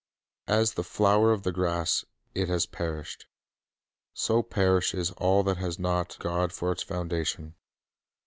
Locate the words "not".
5.77-6.17